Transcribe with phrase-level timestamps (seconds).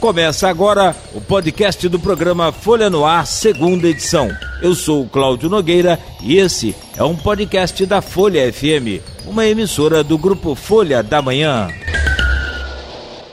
[0.00, 4.30] Começa agora o podcast do programa Folha no Ar, segunda edição.
[4.62, 10.04] Eu sou o Cláudio Nogueira e esse é um podcast da Folha FM, uma emissora
[10.04, 11.66] do grupo Folha da Manhã.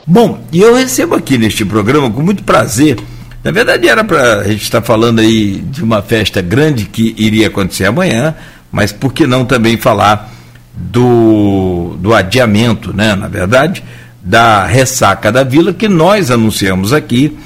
[0.04, 2.98] Bom, e eu recebo aqui neste programa com muito prazer.
[3.44, 7.46] Na verdade, era para a gente estar falando aí de uma festa grande que iria
[7.46, 8.34] acontecer amanhã,
[8.72, 10.32] mas por que não também falar
[10.74, 13.14] do, do adiamento, né?
[13.14, 13.84] Na verdade
[14.26, 17.38] da ressaca da vila, que nós anunciamos aqui.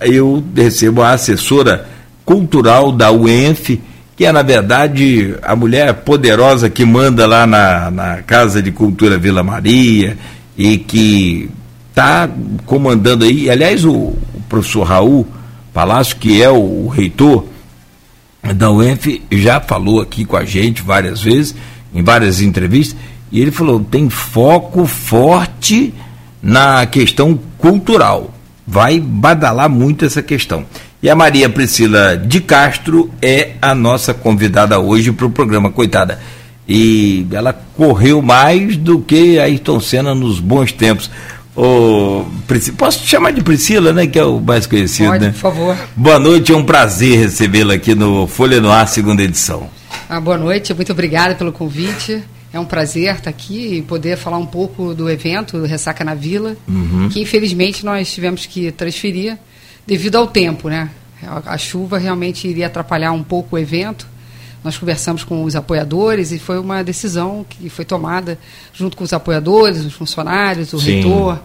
[0.00, 1.86] Eu recebo a assessora
[2.24, 3.80] cultural da UENF,
[4.16, 9.16] que é, na verdade, a mulher poderosa que manda lá na, na Casa de Cultura
[9.16, 10.18] Vila Maria
[10.58, 11.48] e que
[11.90, 12.28] está
[12.64, 13.48] comandando aí.
[13.48, 15.24] Aliás, o, o, professor Raul
[15.72, 17.46] Palácio, que é o, o reitor
[18.56, 21.54] da UENF, já falou aqui com a gente várias vezes,
[21.94, 22.98] em várias entrevistas,
[23.30, 25.94] e ele falou: tem foco forte
[26.46, 28.32] na questão cultural.
[28.64, 30.64] Vai badalar muito essa questão.
[31.02, 36.20] E a Maria Priscila de Castro é a nossa convidada hoje para o programa, coitada.
[36.68, 41.10] E ela correu mais do que Ayrton Senna nos bons tempos.
[41.54, 42.24] Oh,
[42.76, 44.06] posso te chamar de Priscila, né?
[44.06, 45.30] Que é o mais conhecido, Pode, né?
[45.30, 45.76] por favor.
[45.96, 49.68] Boa noite, é um prazer recebê-la aqui no Folha no Ar, segunda edição.
[50.08, 52.22] Ah, boa noite, muito obrigada pelo convite.
[52.56, 56.14] É um prazer estar aqui e poder falar um pouco do evento do Ressaca na
[56.14, 57.06] Vila, uhum.
[57.10, 59.36] que infelizmente nós tivemos que transferir
[59.86, 60.88] devido ao tempo, né?
[61.44, 64.08] A chuva realmente iria atrapalhar um pouco o evento.
[64.64, 68.38] Nós conversamos com os apoiadores e foi uma decisão que foi tomada
[68.72, 70.92] junto com os apoiadores, os funcionários, o Sim.
[70.92, 71.38] reitor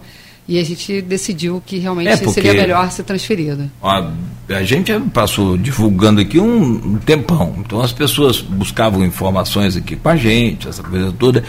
[0.46, 3.70] e a gente decidiu que realmente é porque, seria melhor ser transferido.
[3.82, 4.10] A,
[4.48, 10.08] a gente passou divulgando aqui um, um, tempão, então as pessoas buscavam informações aqui com
[10.08, 11.44] a gente, essa coisa toda,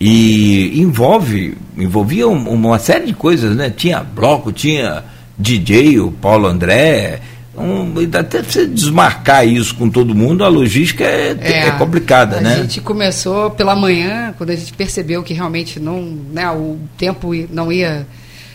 [0.00, 3.68] e envolve, envolvia uma série de coisas, né?
[3.68, 5.04] Tinha bloco, tinha
[5.38, 7.20] DJ, o Paulo André,
[7.56, 12.40] um, até você desmarcar isso com todo mundo, a logística é, é, é complicada, a
[12.40, 12.54] né?
[12.54, 16.00] A gente começou pela manhã, quando a gente percebeu que realmente não,
[16.32, 18.06] né, o tempo não ia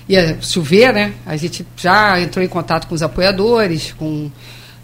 [0.07, 1.13] ia chover, né?
[1.25, 4.29] A gente já entrou em contato com os apoiadores, com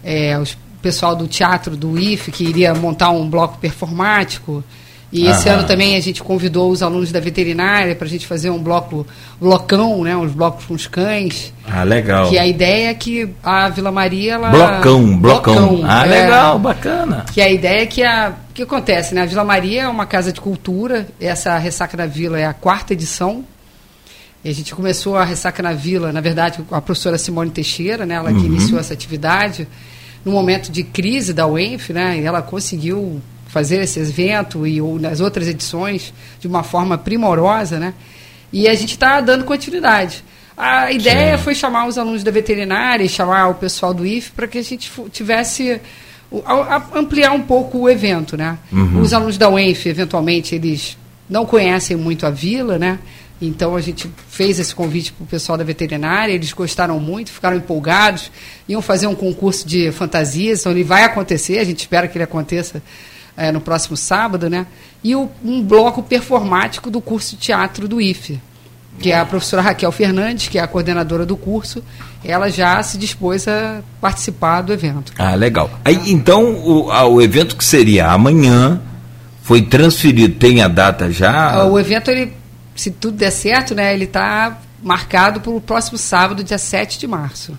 [0.02, 0.44] é, o
[0.80, 4.64] pessoal do teatro do IF, que iria montar um bloco performático.
[5.12, 8.48] E esse ano também a gente convidou os alunos da veterinária para a gente fazer
[8.48, 9.06] um bloco,
[9.38, 10.16] blocão, né?
[10.16, 11.52] Uns blocos com os cães.
[11.68, 12.30] Ah, legal.
[12.30, 14.34] Que a ideia é que a Vila Maria...
[14.34, 15.54] Ela, blocão, blocão.
[15.54, 17.26] blocão ah, é, legal, bacana.
[17.30, 18.32] Que a ideia é que a...
[18.50, 19.22] O que acontece, né?
[19.22, 21.06] A Vila Maria é uma casa de cultura.
[21.20, 23.44] Essa Ressaca da Vila é a quarta edição.
[24.44, 28.04] E a gente começou a Ressaca na Vila, na verdade, com a professora Simone Teixeira,
[28.04, 28.46] né, ela que uhum.
[28.46, 29.68] iniciou essa atividade,
[30.24, 34.98] no momento de crise da UENF, né, e ela conseguiu fazer esse evento e ou,
[34.98, 37.94] nas outras edições de uma forma primorosa, né,
[38.52, 40.24] e a gente está dando continuidade.
[40.56, 41.44] A ideia Sim.
[41.44, 44.62] foi chamar os alunos da veterinária e chamar o pessoal do IF para que a
[44.62, 45.80] gente tivesse
[46.94, 48.58] ampliar um pouco o evento, né?
[48.70, 49.00] Uhum.
[49.00, 50.96] Os alunos da UENF, eventualmente, eles
[51.28, 52.98] não conhecem muito a vila, né?
[53.46, 57.56] Então a gente fez esse convite para o pessoal da veterinária, eles gostaram muito, ficaram
[57.56, 58.30] empolgados,
[58.68, 62.22] iam fazer um concurso de fantasias, então ele vai acontecer, a gente espera que ele
[62.22, 62.80] aconteça
[63.36, 64.64] é, no próximo sábado, né?
[65.02, 68.40] E o, um bloco performático do curso de teatro do IFE,
[69.00, 71.82] que é a professora Raquel Fernandes, que é a coordenadora do curso,
[72.24, 75.12] ela já se dispôs a participar do evento.
[75.18, 75.68] Ah, legal.
[75.84, 78.80] Aí, então, o, o evento que seria amanhã
[79.42, 81.64] foi transferido, tem a data já?
[81.64, 82.41] O evento ele
[82.74, 87.06] se tudo der certo, né, ele está marcado para o próximo sábado, dia 7 de
[87.06, 87.56] março.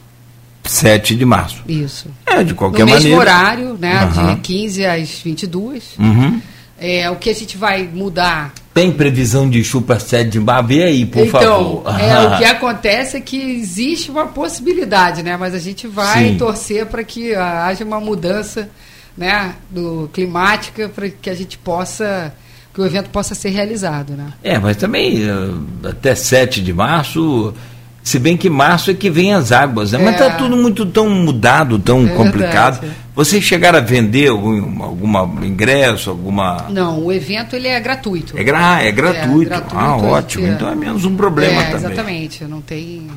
[0.63, 1.63] 7 de março.
[1.67, 2.09] Isso.
[2.25, 3.03] É, de qualquer no maneira.
[3.03, 4.35] No mesmo horário, né, uhum.
[4.35, 5.83] de 15 às 22.
[5.99, 6.41] Uhum.
[6.79, 8.53] É, o que a gente vai mudar...
[8.73, 10.67] Tem previsão de chuva 7 de março?
[10.67, 11.81] Vê aí, por então, favor.
[11.81, 16.29] Então, é, o que acontece é que existe uma possibilidade, né, mas a gente vai
[16.29, 16.37] Sim.
[16.37, 18.69] torcer para que uh, haja uma mudança
[19.17, 22.33] né, do, climática para que a gente possa
[22.73, 24.13] que o evento possa ser realizado.
[24.13, 24.33] Né?
[24.43, 27.53] É, mas também eh, até 7 de março,
[28.03, 29.99] se bem que março é que vem as águas, né?
[29.99, 30.35] mas está é.
[30.37, 32.81] tudo muito tão mudado, tão é complicado.
[32.81, 33.03] Verdade.
[33.15, 36.65] Vocês chegaram a vender algum alguma ingresso, alguma.
[36.69, 38.35] Não, o evento ele é gratuito.
[38.35, 39.53] É, gra é gratuito.
[39.53, 40.47] É, gratuito ah, ótimo.
[40.47, 41.91] Então é menos um problema é, também.
[41.91, 43.07] Exatamente, não tem.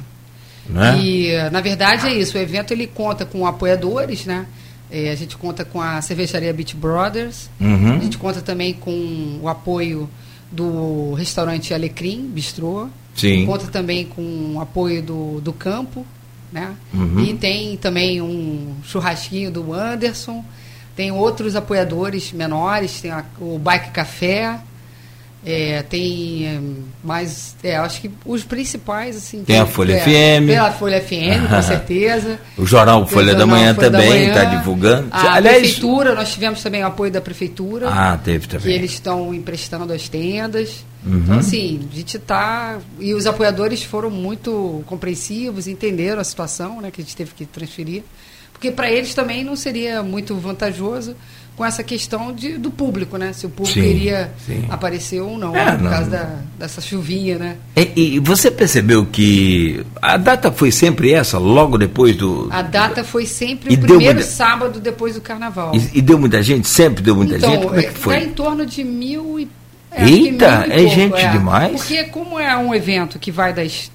[0.69, 0.99] Né?
[0.99, 2.37] E, na verdade, é isso.
[2.37, 4.45] O evento ele conta com apoiadores, né?
[4.91, 7.97] É, a gente conta com a cervejaria Beach Brothers, uhum.
[7.97, 10.09] a gente conta também com o apoio
[10.51, 12.89] do restaurante Alecrim, Bistrô.
[13.15, 13.47] Sim.
[13.47, 16.07] Conta também com o apoio do, do campo,
[16.53, 16.75] né?
[16.93, 17.21] Uhum.
[17.21, 20.45] E tem também um churrasquinho do Anderson.
[20.95, 24.61] Tem outros apoiadores menores, tem a, o Bike Café.
[25.49, 26.61] É, tem é,
[27.07, 29.45] mais, é, acho que os principais, assim.
[29.45, 30.49] Tem, a Folha é, FM.
[30.49, 32.41] Pela Folha FM, com certeza.
[32.59, 35.07] O Jornal Folha da Manhã Folha também está divulgando.
[35.13, 37.89] A Aliás, Prefeitura, nós tivemos também o apoio da Prefeitura.
[37.89, 38.67] Ah, teve também.
[38.67, 40.85] Que eles estão emprestando as tendas.
[41.07, 41.19] Uhum.
[41.23, 42.81] Então, assim, a gente está.
[42.99, 47.47] E os apoiadores foram muito compreensivos, entenderam a situação, né, que a gente teve que
[47.47, 48.03] transferir.
[48.53, 51.15] Porque para eles também não seria muito vantajoso
[51.57, 53.33] com essa questão de, do público, né?
[53.33, 54.67] Se o público sim, iria sim.
[54.69, 55.91] aparecer ou não, é, por não.
[55.91, 57.57] causa da, dessa chuvinha, né?
[57.75, 62.49] E, e, você percebeu que a data foi sempre essa, logo depois do...
[62.53, 64.29] A data foi sempre o primeiro muita...
[64.29, 65.73] sábado depois do carnaval.
[65.75, 66.69] E, e, deu muita gente?
[66.69, 67.63] Sempre deu muita então, gente?
[67.65, 68.17] Como é que foi?
[68.17, 69.49] Está em torno de mil e...
[69.91, 71.31] É, Eita, é pouco, gente é.
[71.31, 71.73] demais?
[71.73, 73.91] Porque como é um evento que vai das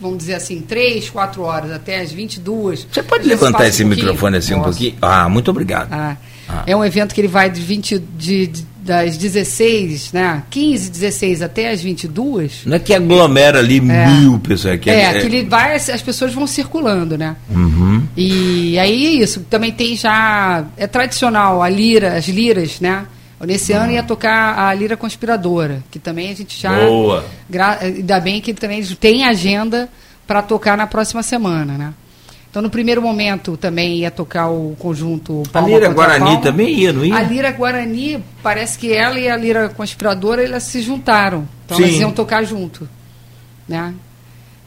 [0.00, 2.86] vamos dizer assim, três, quatro horas até as 22.
[2.90, 4.60] Você pode levantar esse um microfone assim Posso.
[4.60, 4.96] um pouquinho?
[5.02, 5.92] Ah, muito obrigado.
[5.92, 6.16] Ah,
[6.50, 6.62] ah.
[6.66, 10.42] É um evento que ele vai de 20, de, de, das 16, né?
[10.50, 12.62] 15, 16 até as 22.
[12.66, 13.80] Não é que aglomera ali é.
[13.80, 14.78] mil pessoas.
[14.80, 17.36] Que é, é, que ele vai, as pessoas vão circulando, né?
[17.48, 18.02] Uhum.
[18.16, 19.40] E aí é isso.
[19.48, 20.64] Também tem já.
[20.76, 23.06] É tradicional a lira, as liras, né?
[23.46, 26.78] Nesse ano ia tocar a Lira Conspiradora, que também a gente já.
[26.84, 27.24] Boa!
[27.80, 29.88] Ainda bem que também tem agenda
[30.26, 31.94] para tocar na próxima semana, né?
[32.50, 36.40] Então, no primeiro momento, também ia tocar o conjunto Palma A Lira Guarani Palma.
[36.40, 37.14] também ia, não ia?
[37.14, 41.46] A Lira Guarani, parece que ela e a Lira Conspiradora, elas se juntaram.
[41.64, 41.84] Então, Sim.
[41.84, 42.88] elas iam tocar junto.
[43.68, 43.94] Né?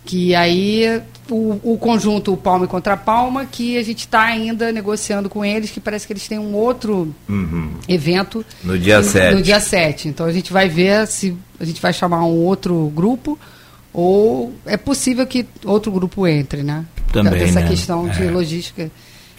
[0.06, 5.29] Que aí, o, o conjunto Palma e Contra Palma, que a gente está ainda negociando
[5.29, 7.69] com eles, que parece que eles têm um outro uhum.
[7.89, 8.45] evento.
[8.63, 9.36] No dia no, 7.
[9.36, 10.07] No dia 7.
[10.07, 13.38] Então, a gente vai ver se a gente vai chamar um outro grupo
[13.91, 16.86] ou é possível que outro grupo entre, né?
[17.11, 17.67] Também, Essa né?
[17.67, 18.31] questão de é.
[18.31, 18.89] logística.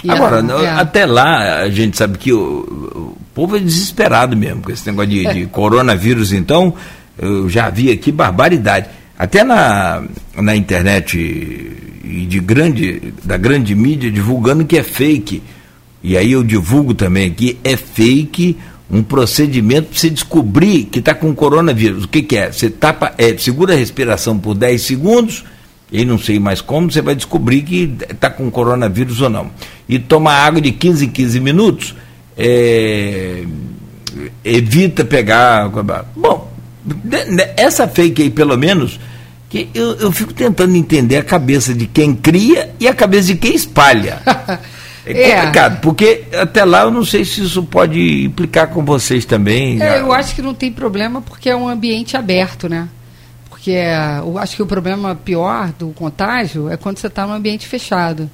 [0.07, 0.69] Agora, a, é.
[0.71, 5.11] até lá, a gente sabe que o, o, povo é desesperado mesmo com esse negócio
[5.11, 6.75] de, de coronavírus, então,
[7.19, 8.89] eu já vi aqui barbaridade.
[9.19, 10.03] Até na,
[10.37, 15.43] na internet e de grande, da grande mídia divulgando que é fake.
[16.03, 18.59] E aí eu divulgo também aqui, é fake
[18.91, 22.05] um procedimento para você descobrir que está com coronavírus.
[22.05, 22.53] O que, que é?
[22.53, 25.45] Você tapa, é, segura a respiração por 10 segundos,
[25.95, 29.49] e não sei mais como, você vai descobrir que está com coronavírus ou não.
[29.89, 31.95] E toma água de 15 em 15 minutos,
[32.37, 33.45] é,
[34.45, 35.71] evita pegar.
[36.17, 36.53] Bom,
[37.57, 38.99] essa fake aí, pelo menos,
[39.49, 43.37] que eu, eu fico tentando entender a cabeça de quem cria e a cabeça de
[43.37, 44.21] quem espalha.
[45.07, 49.27] É, é complicado, porque até lá eu não sei se isso pode implicar com vocês
[49.27, 49.79] também.
[49.83, 52.89] É, eu acho que não tem problema porque é um ambiente aberto, né?
[53.65, 57.33] Porque é, eu acho que o problema pior do contágio é quando você está num
[57.33, 58.31] ambiente fechado.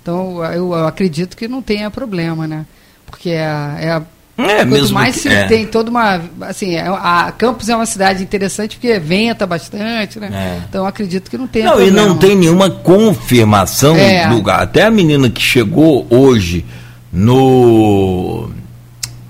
[0.00, 2.64] Então eu, eu, acredito que não tenha problema, né?
[3.04, 3.42] Porque é,
[3.78, 4.02] é
[4.38, 5.44] é, Quanto mesmo mais que, se é.
[5.46, 6.22] tem toda uma.
[6.40, 10.30] Assim, é, a Campos é uma cidade interessante porque venta bastante, né?
[10.32, 10.64] É.
[10.66, 11.62] Então acredito que não tem.
[11.62, 11.98] Não, problema.
[11.98, 14.28] e não tem nenhuma confirmação é.
[14.28, 14.62] do lugar.
[14.62, 16.64] Até a menina que chegou hoje
[17.12, 18.48] no.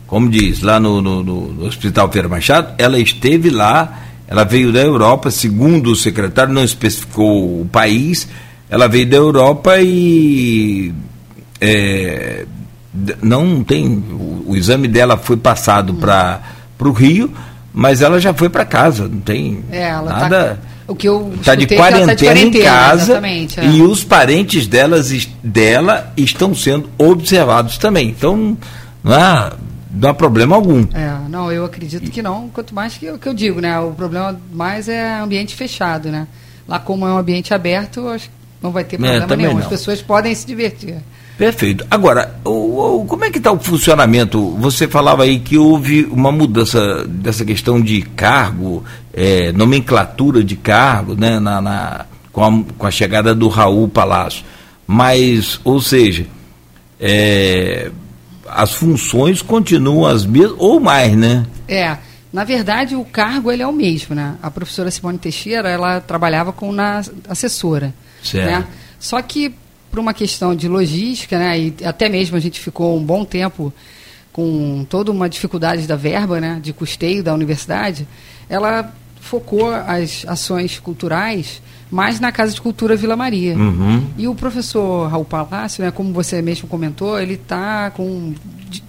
[0.07, 4.81] Como diz, lá no, no, no Hospital Feira Machado, ela esteve lá, ela veio da
[4.81, 8.29] Europa, segundo o secretário, não especificou o país,
[8.71, 10.95] ela veio da Europa e.
[11.61, 12.47] É,
[13.21, 13.89] não tem.
[13.89, 16.41] O, o, exame dela foi passado para
[16.79, 17.33] o Rio,
[17.75, 20.61] mas ela já foi para casa, não tem é, tá nada.
[20.63, 23.23] Tá, o que eu tá de quarentena, tá de quarentena em casa
[23.61, 23.67] é.
[23.67, 28.09] e os parentes delas, dela estão sendo observados também.
[28.09, 28.57] Então,
[29.03, 29.53] não há,
[29.93, 30.87] não há problema algum.
[30.93, 32.49] É, não, eu acredito que não.
[32.49, 33.79] Quanto mais que, que eu digo, né?
[33.81, 36.27] O problema mais é ambiente fechado, né?
[36.69, 39.55] Lá como é um ambiente aberto, acho que não vai ter é, problema nenhum.
[39.55, 39.59] Não.
[39.59, 40.97] As pessoas podem se divertir.
[41.37, 41.87] Perfeito.
[41.91, 44.51] Agora, o, o, como é que está o funcionamento?
[44.59, 51.15] Você falava aí que houve uma mudança dessa questão de cargo, é, nomenclatura de cargo,
[51.15, 54.45] né, na, na com, a, com, a, chegada do Raul Palácio.
[54.87, 56.27] Mas, ou seja,
[57.01, 57.91] é,
[58.55, 61.47] as funções continuam as mesmas, ou mais, né?
[61.69, 61.97] É.
[62.33, 64.37] Na verdade, o cargo ele é o mesmo, né?
[64.41, 67.93] A professora Simone Teixeira, ela trabalhava com na assessora.
[68.23, 68.47] Certo.
[68.47, 68.67] Né?
[69.01, 69.53] Só que
[69.91, 73.73] por uma questão de logística, né, e até mesmo a gente ficou um bom tempo
[74.33, 78.07] com toda uma dificuldade da verba, né, de custeio da universidade,
[78.49, 83.57] ela focou as ações culturais mais na Casa de Cultura Vila Maria.
[83.57, 84.07] Uhum.
[84.17, 88.33] E o professor Raul Palácio, né, como você mesmo comentou, ele está com,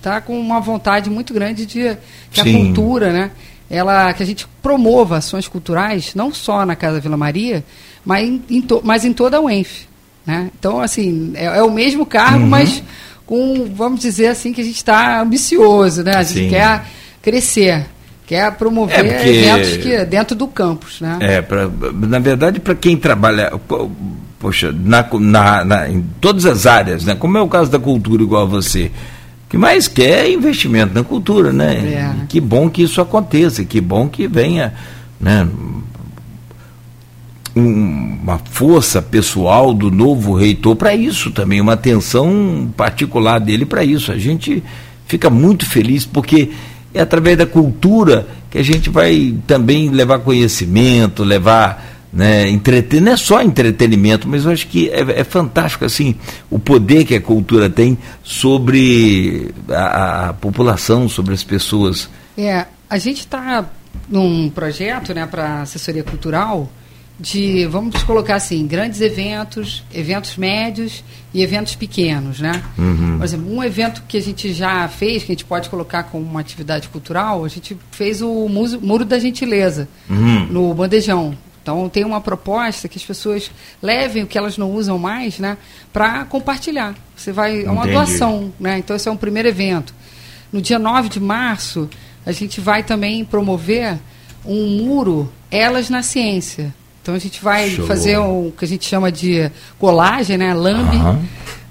[0.02, 1.98] tá com uma vontade muito grande de
[2.30, 2.50] que Sim.
[2.50, 3.32] a cultura, né,
[3.70, 7.64] ela, que a gente promova ações culturais, não só na Casa Vila Maria,
[8.06, 9.88] mas em, em to, mas em toda a UENF.
[10.26, 10.52] Né?
[10.58, 12.50] Então, assim, é, é, o mesmo cargo, uhum.
[12.50, 12.84] mas
[13.26, 16.16] com, vamos dizer assim, que a gente está ambicioso, né?
[16.16, 16.50] A gente Sim.
[16.50, 16.86] quer
[17.22, 17.86] crescer.
[18.26, 21.02] Que é promover é porque, eventos que, dentro do campus.
[21.02, 21.18] Né?
[21.20, 23.52] É, pra, na verdade, para quem trabalha,
[24.40, 27.16] poxa, na, na, na, em todas as áreas, né?
[27.16, 28.92] como é o caso da cultura, igual a você,
[29.50, 31.74] que mais quer é investimento na cultura, né?
[31.76, 32.26] É.
[32.30, 34.74] Que bom que isso aconteça, que bom que venha
[35.20, 35.46] né,
[37.54, 44.12] uma força pessoal do novo reitor para isso também, uma atenção particular dele para isso.
[44.12, 44.64] A gente
[45.06, 46.52] fica muito feliz porque
[46.94, 53.14] é através da cultura que a gente vai também levar conhecimento, levar né, entreter, não
[53.14, 56.16] é só entretenimento, mas eu acho que é, é fantástico assim
[56.50, 62.10] o poder que a cultura tem sobre a, a população, sobre as pessoas.
[62.38, 63.66] É, a gente está
[64.10, 66.70] num projeto né, para assessoria cultural
[67.22, 72.64] de, vamos colocar assim, grandes eventos, eventos médios e eventos pequenos, né?
[72.78, 73.18] Uhum.
[73.18, 76.26] Por exemplo, um evento que a gente já fez, que a gente pode colocar como
[76.26, 80.48] uma atividade cultural, a gente fez o Muro da Gentileza, uhum.
[80.48, 81.38] no Bandejão.
[81.62, 83.52] Então, tem uma proposta que as pessoas
[83.84, 85.60] levem o que elas não usam mais, né?
[85.94, 86.96] Para compartilhar.
[87.16, 88.80] Você vai, é uma doação, né?
[88.80, 89.94] Então, esse é um primeiro evento.
[90.52, 91.88] No dia 9 de março,
[92.26, 94.00] a gente vai também promover
[94.44, 96.74] um muro Elas na Ciência.
[97.02, 97.88] Então a gente vai Show.
[97.88, 100.54] fazer o que a gente chama de colagem, né?
[100.54, 100.98] Lambe.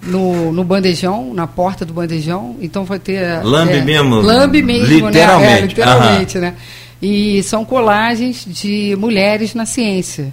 [0.02, 3.44] No, no bandejão, na porta do bandejão, então vai ter.
[3.44, 4.22] Lambe é, mesmo?
[4.22, 5.50] Lambe mesmo, literalmente.
[5.50, 5.58] né?
[5.58, 6.54] É, literalmente, né?
[7.02, 10.32] E são colagens de mulheres na ciência,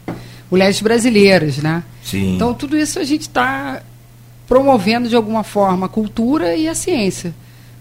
[0.50, 1.84] mulheres brasileiras, né?
[2.02, 2.36] Sim.
[2.36, 3.82] Então tudo isso a gente está
[4.48, 7.34] promovendo de alguma forma a cultura e a ciência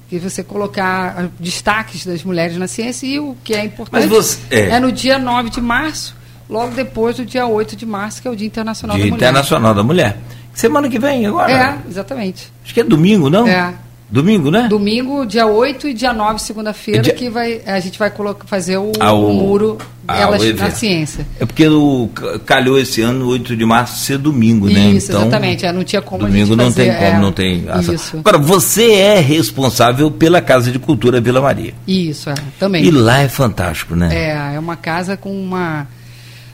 [0.09, 4.61] que você colocar destaques das mulheres na ciência e o que é importante você, é.
[4.71, 4.81] é.
[4.81, 6.15] no dia 9 de março
[6.49, 9.29] logo depois do dia 8 de março, que é o Dia Internacional dia da Mulher.
[9.29, 10.19] Internacional da Mulher.
[10.55, 11.53] Semana que vem, agora?
[11.53, 12.51] É, exatamente.
[12.65, 13.47] Acho que é domingo, não?
[13.47, 13.75] É.
[14.09, 14.69] Domingo, né?
[14.69, 17.13] Domingo, dia 8 e dia 9, segunda-feira, dia...
[17.13, 19.31] que vai, a gente vai colocar, fazer o, ah, o...
[19.31, 21.27] o muro ah, elas na ciência.
[21.41, 22.09] É porque o,
[22.45, 24.91] calhou esse ano, 8 de março, ser domingo, né?
[24.91, 25.67] Isso, então, exatamente.
[25.67, 27.65] É, não tinha como Domingo não fazer, tem como, é, não tem.
[27.93, 28.19] Isso.
[28.19, 31.75] Agora, você é responsável pela Casa de Cultura Vila Maria.
[31.87, 32.85] Isso, é, também.
[32.85, 34.09] E lá é fantástico, né?
[34.13, 35.89] É, é uma casa com uma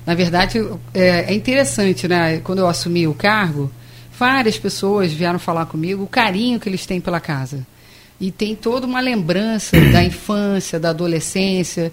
[0.05, 0.59] na verdade,
[0.93, 2.39] é, é interessante, né?
[2.39, 3.71] Quando eu assumi o cargo,
[4.19, 7.67] várias pessoas vieram falar comigo o carinho que eles têm pela casa.
[8.21, 11.93] E tem toda uma lembrança da infância, da adolescência.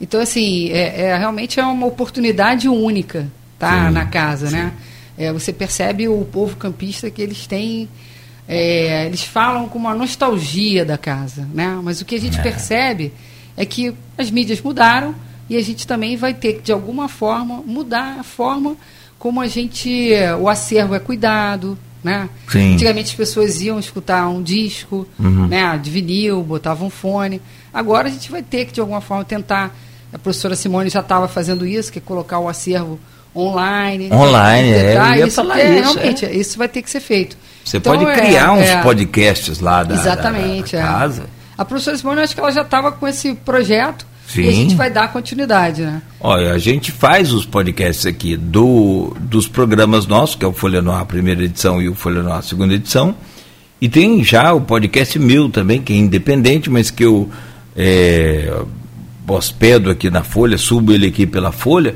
[0.00, 3.26] Então, assim, é, é realmente é uma oportunidade única
[3.58, 4.56] tá, sim, na casa, sim.
[4.56, 4.72] né?
[5.18, 7.88] É, você percebe o povo campista que eles têm.
[8.46, 11.80] É, eles falam com uma nostalgia da casa, né?
[11.82, 12.42] Mas o que a gente é.
[12.42, 13.12] percebe
[13.56, 15.14] é que as mídias mudaram,
[15.48, 18.76] e a gente também vai ter que, de alguma forma, mudar a forma
[19.18, 20.10] como a gente.
[20.40, 21.78] o acervo é cuidado.
[22.02, 22.28] Né?
[22.48, 22.74] Sim.
[22.74, 25.48] Antigamente as pessoas iam escutar um disco uhum.
[25.48, 27.42] né, de vinil, botavam um fone.
[27.74, 29.74] Agora a gente vai ter que, de alguma forma, tentar.
[30.12, 32.98] A professora Simone já estava fazendo isso, que é colocar o acervo
[33.34, 34.08] online.
[34.12, 34.94] Online, né?
[34.94, 35.98] é, eu ia isso falar é, isso.
[35.98, 36.32] Realmente, é.
[36.32, 37.36] isso vai ter que ser feito.
[37.64, 41.24] Você então, pode criar é, uns é, podcasts lá da, exatamente, da, da casa.
[41.58, 44.42] A professora Simone, eu acho que ela já estava com esse projeto Sim.
[44.42, 46.02] E a gente vai dar continuidade, né?
[46.20, 50.82] Olha, a gente faz os podcasts aqui do, dos programas nossos, que é o Folha
[50.82, 53.14] Noir primeira edição e o Folha Noir segunda edição.
[53.80, 57.30] E tem já o podcast meu também, que é independente, mas que eu
[57.76, 58.52] é,
[59.28, 61.94] hospedo aqui na Folha, subo ele aqui pela Folha,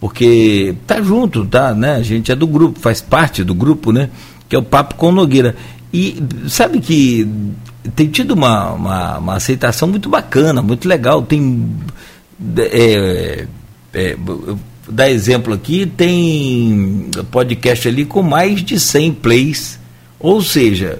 [0.00, 1.94] porque tá junto, tá, né?
[1.94, 4.10] A gente é do grupo, faz parte do grupo, né?
[4.48, 5.54] Que é o Papo com Nogueira.
[5.92, 7.28] E sabe que
[7.94, 11.22] tem tido uma, uma, uma, aceitação muito bacana, muito legal.
[11.22, 11.68] Tem.
[12.56, 13.46] É,
[13.92, 14.16] é,
[14.88, 19.78] dar exemplo aqui, tem podcast ali com mais de 100 plays,
[20.18, 20.98] ou seja,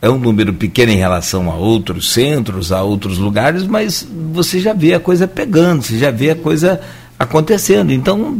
[0.00, 4.72] é um número pequeno em relação a outros centros, a outros lugares, mas você já
[4.72, 6.80] vê a coisa pegando, você já vê a coisa
[7.18, 7.92] acontecendo.
[7.92, 8.38] Então,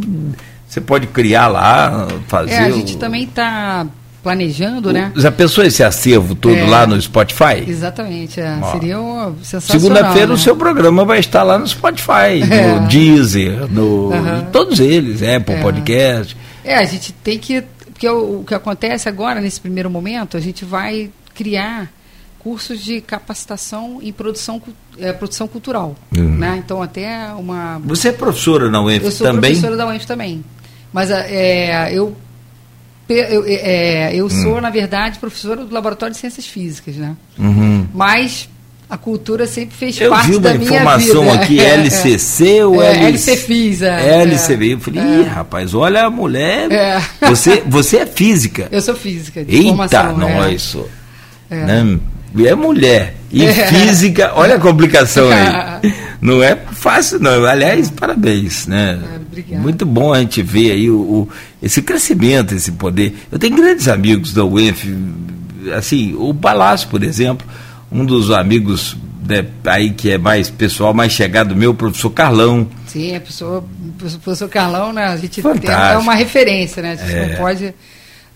[0.67, 2.53] você pode criar lá, fazer.
[2.53, 2.99] É, a gente o...
[2.99, 3.85] também está
[4.21, 5.11] planejando, né?
[5.15, 7.63] Já pensou esse acervo todo é, lá no Spotify?
[7.67, 8.59] Exatamente, é.
[8.71, 9.81] seria um sensacional.
[9.81, 10.33] Segunda-feira né?
[10.33, 12.73] o seu programa vai estar lá no Spotify, é.
[12.73, 14.45] no Deezer, no uhum.
[14.51, 15.61] todos eles, Apple é.
[15.61, 16.37] Podcast.
[16.63, 17.63] É, a gente tem que
[17.99, 21.91] porque o, o que acontece agora nesse primeiro momento, a gente vai criar
[22.39, 24.61] cursos de capacitação em produção,
[24.97, 25.97] é, produção cultural.
[26.15, 26.37] Uhum.
[26.37, 26.61] Né?
[26.63, 27.77] Então, até uma.
[27.79, 29.05] Você é professora na UENF também?
[29.05, 29.51] Eu sou também?
[29.51, 30.45] professora da UENF também.
[30.93, 32.15] Mas é, eu
[33.13, 34.61] eu, é, eu sou, hum.
[34.61, 37.15] na verdade, professora do Laboratório de Ciências Físicas, né?
[37.37, 37.87] Uhum.
[37.93, 38.49] Mas
[38.89, 40.53] a cultura sempre fez eu parte da minha vida.
[40.53, 43.31] Eu vi uma informação aqui, é, LCC é, ou é, LC
[43.85, 44.21] é.
[44.21, 44.73] LCB.
[44.73, 46.71] Eu falei, Ih, rapaz, olha a mulher.
[46.71, 47.01] É.
[47.27, 48.67] Você, você é física.
[48.71, 49.45] Eu sou física.
[49.45, 50.77] De Eita, formação, nós.
[51.51, 51.55] É.
[51.55, 51.99] Né?
[52.45, 53.15] é mulher.
[53.31, 55.93] E física, olha a complicação aí.
[56.19, 57.45] Não é fácil, não.
[57.45, 58.99] Aliás, parabéns, né?
[59.49, 61.29] É, Muito bom a gente ver aí o, o,
[61.61, 63.15] esse crescimento, esse poder.
[63.31, 64.85] Eu tenho grandes amigos da UENF,
[65.77, 67.45] assim, o Palácio, por exemplo,
[67.91, 72.67] um dos amigos né, aí que é mais pessoal, mais chegado meu, o professor Carlão.
[72.87, 76.93] Sim, a pessoa, o professor Carlão, né, a gente tem, é uma referência, né?
[76.93, 77.27] A gente é.
[77.27, 77.73] não pode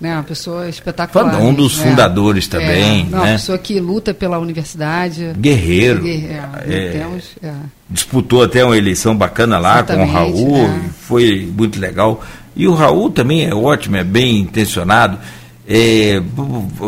[0.04, 1.42] né, uma pessoa espetacular.
[1.42, 1.90] Um dos né?
[1.90, 3.04] fundadores também.
[3.04, 3.26] É, não, né?
[3.26, 5.32] Uma pessoa que luta pela universidade.
[5.38, 6.06] Guerreiro.
[6.06, 7.54] É, é, temos, é.
[7.90, 10.82] disputou até uma eleição bacana lá Exatamente, com o Raul, é.
[11.00, 12.22] foi muito legal.
[12.54, 15.18] E o Raul também é ótimo, é bem intencionado.
[15.66, 16.22] É,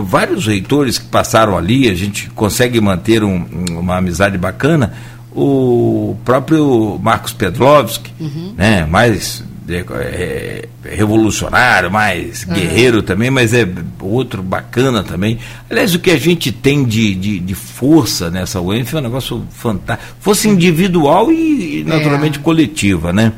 [0.04, 3.46] vários reitores que passaram ali, a gente consegue manter um,
[3.80, 4.92] uma amizade bacana.
[5.34, 8.54] O próprio Marcos Pedrovski, uhum.
[8.58, 12.54] né, mais é, revolucionário, mais uhum.
[12.54, 13.68] guerreiro também, mas é
[14.00, 15.40] outro bacana também.
[15.70, 19.46] Aliás, o que a gente tem de, de, de força nessa UENF é um negócio
[19.52, 20.16] fantástico.
[20.20, 22.42] Fosse individual e, naturalmente, é.
[22.42, 23.34] coletiva, né?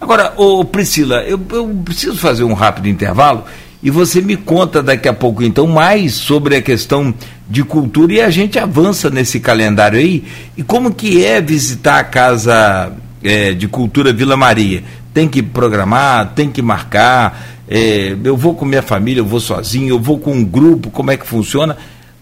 [0.00, 3.44] Agora, ô Priscila, eu, eu preciso fazer um rápido intervalo
[3.82, 7.14] e você me conta daqui a pouco, então, mais sobre a questão
[7.48, 10.24] de cultura e a gente avança nesse calendário aí.
[10.56, 14.82] E como que é visitar a Casa é, de Cultura Vila Maria?
[15.12, 17.40] Tem que programar, tem que marcar.
[17.68, 21.10] É, eu vou com minha família, eu vou sozinho, eu vou com um grupo, como
[21.10, 21.76] é que funciona?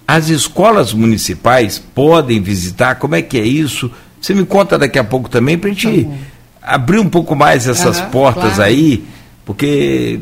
[0.06, 3.90] As escolas municipais podem visitar, como é que é isso?
[4.20, 6.10] Você me conta daqui a pouco também para a gente tá
[6.62, 8.62] abrir um pouco mais essas uhum, portas claro.
[8.62, 9.04] aí,
[9.44, 10.20] porque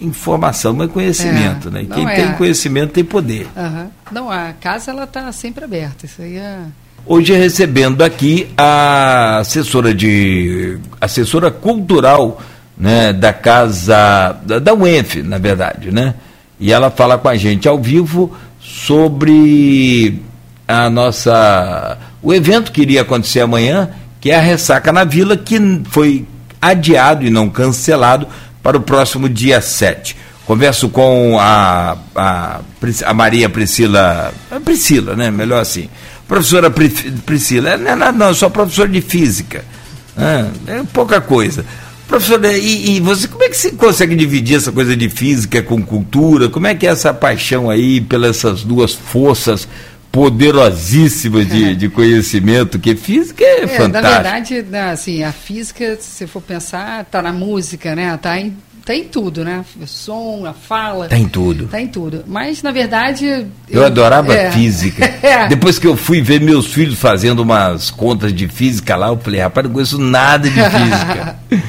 [0.00, 1.86] informação não é conhecimento, é, né?
[1.92, 2.14] Quem é.
[2.14, 3.46] tem conhecimento tem poder.
[3.54, 3.90] Uhum.
[4.10, 6.06] Não, a casa ela está sempre aberta.
[6.06, 6.60] Isso aí é.
[7.04, 12.40] Hoje recebendo aqui a assessora de assessora cultural,
[12.78, 16.14] né, da casa da, da UENF, na verdade, né?
[16.60, 20.22] E ela fala com a gente ao vivo sobre
[20.66, 23.90] a nossa o evento que iria acontecer amanhã,
[24.20, 25.58] que é a ressaca na Vila, que
[25.90, 26.24] foi
[26.60, 28.28] adiado e não cancelado
[28.62, 30.16] para o próximo dia 7.
[30.46, 32.60] Converso com a, a,
[33.04, 35.32] a Maria Priscila, a Priscila, né?
[35.32, 35.88] Melhor assim.
[36.32, 39.62] Professora Priscila, não é nada, não, sou professora de física.
[40.16, 41.62] É, é pouca coisa.
[42.08, 45.82] Professora, e, e, você, como é que você consegue dividir essa coisa de física com
[45.82, 46.48] cultura?
[46.48, 49.68] Como é que é essa paixão aí pelas essas duas forças
[50.10, 54.00] poderosíssimas de, de conhecimento, que física é, é fantástica.
[54.00, 58.14] Na verdade, né, assim, a física, se for pensar, está na música, né?
[58.14, 59.64] Está em, tá em tudo, né?
[59.80, 61.04] O som, a fala.
[61.04, 61.64] Está em tudo.
[61.64, 62.24] Está em tudo.
[62.26, 63.26] Mas, na verdade...
[63.26, 65.04] Eu, eu adorava é, física.
[65.22, 65.48] é.
[65.48, 69.40] Depois que eu fui ver meus filhos fazendo umas contas de física lá, eu falei,
[69.40, 71.38] rapaz, não conheço nada de física.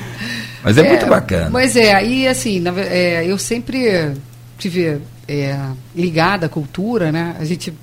[0.63, 1.49] Mas é, é, muito bacana.
[1.49, 4.13] Mas é, aí assim, na, é, eu sempre
[4.57, 5.59] tive é,
[5.93, 7.35] ligada à cultura, né?
[7.37, 7.73] A gente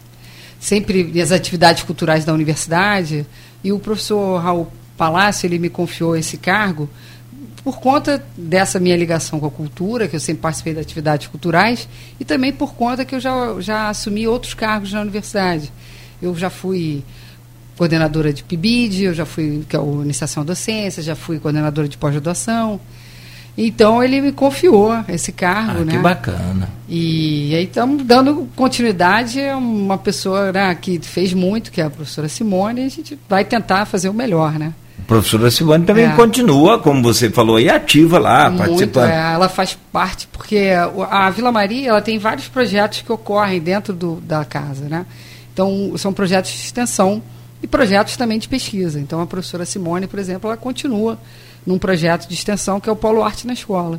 [0.59, 3.27] sempre as atividades culturais da universidade,
[3.63, 6.89] e o professor Raul Palácio, ele me confiou esse cargo
[7.63, 11.89] por conta dessa minha ligação com a cultura, que eu sempre participei de atividades culturais,
[12.19, 15.71] e também por conta que eu já, já assumi outros cargos na universidade.
[16.21, 17.03] Eu já fui
[17.77, 21.89] coordenadora de PIBID, eu já fui, que é o Iniciação à Docência, já fui coordenadora
[21.89, 22.81] de pós-graduação,
[23.57, 25.93] então ele me confiou esse cargo, ah, né?
[25.93, 26.69] Que bacana.
[26.89, 31.91] E aí estamos dando continuidade a uma pessoa né, que fez muito, que é a
[31.91, 34.73] professora Simone, e a gente vai tentar fazer o melhor, né?
[35.11, 36.15] Professora Simone também é.
[36.15, 39.11] continua, como você falou, e ativa lá, muito, participando.
[39.11, 40.69] É, ela faz parte, porque
[41.11, 45.05] a Vila Maria ela tem vários projetos que ocorrem dentro do, da casa, né?
[45.53, 47.21] Então, são projetos de extensão
[47.61, 49.01] e projetos também de pesquisa.
[49.01, 51.19] Então, a professora Simone, por exemplo, ela continua
[51.67, 53.99] num projeto de extensão que é o Polo Arte na Escola.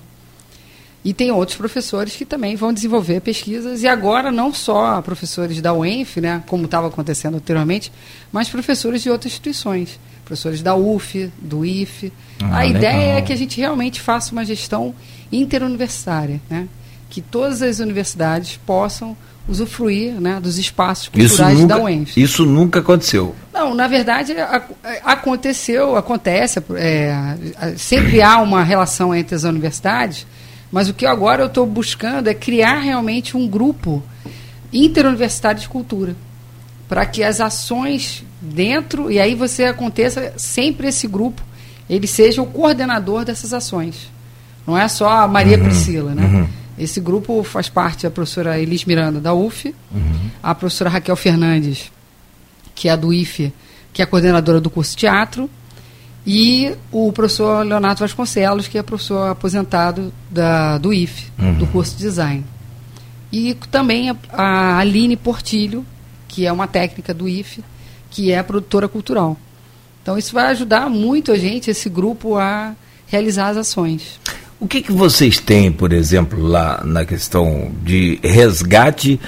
[1.04, 5.74] E tem outros professores que também vão desenvolver pesquisas, e agora não só professores da
[5.74, 7.92] UENF, né, como estava acontecendo anteriormente,
[8.32, 10.00] mas professores de outras instituições,
[10.32, 12.14] professores da UF, do IFE.
[12.42, 12.78] Ah, a legal.
[12.78, 14.96] ideia é que a gente realmente faça uma gestão
[15.32, 16.68] interuniversitária, né,
[17.10, 19.16] que todas as universidades possam
[19.48, 22.16] usufruir né, dos espaços culturais nunca, da UENF.
[22.16, 23.36] Isso nunca aconteceu.
[23.52, 30.26] Não, na verdade a, a, aconteceu, acontece, é, sempre há uma relação entre as universidades,
[30.72, 34.02] mas o que agora eu estou buscando é criar realmente um grupo
[34.72, 36.16] interuniversitário de cultura,
[36.88, 41.42] para que as ações dentro, e aí você aconteça sempre esse grupo,
[41.90, 44.10] ele seja o coordenador dessas ações.
[44.66, 46.24] Não é só a Maria uhum, Priscila, né?
[46.24, 46.48] Uhum.
[46.78, 50.30] Esse grupo faz parte da professora Elis Miranda, da UF, uhum.
[50.42, 51.92] a professora Raquel Fernandes,
[52.74, 53.54] que é a do IFE,
[53.94, 55.50] que é a coordenadora do curso de teatro,
[56.26, 61.54] e o professor Leonardo Vasconcelos, que é professor aposentado da, do IFE, uhum.
[61.56, 62.46] do curso de design.
[63.32, 65.86] E também a, a Aline Portilho,
[66.28, 67.64] que é uma técnica do IFE,
[68.12, 69.38] que é produtora cultural.
[70.04, 72.76] Então isso vai ajudar muito a gente, esse grupo, a
[73.08, 74.20] realizar as ações.
[74.60, 79.20] O que, que vocês têm, por exemplo, lá na questão de resgate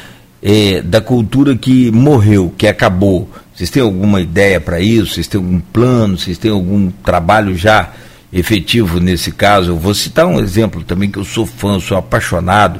[0.43, 3.27] eh, da cultura que morreu, que acabou?
[3.55, 5.13] Vocês têm alguma ideia para isso?
[5.13, 6.17] Vocês têm algum plano?
[6.17, 7.91] Vocês têm algum trabalho já
[8.31, 9.71] efetivo nesse caso?
[9.71, 12.79] Eu vou citar um exemplo também que eu sou fã, sou apaixonado